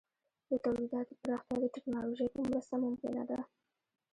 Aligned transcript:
د 0.49 0.51
تولیداتو 0.65 1.13
پراختیا 1.21 1.55
د 1.61 1.65
ټکنالوژۍ 1.75 2.27
په 2.35 2.39
مرسته 2.47 2.75
ممکنه 2.85 3.23
ده. 3.29 3.39